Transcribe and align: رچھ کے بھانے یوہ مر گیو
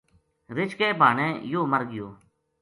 رچھ 0.55 0.75
کے 0.79 0.87
بھانے 0.99 1.27
یوہ 1.51 1.65
مر 1.71 1.81
گیو 1.91 2.07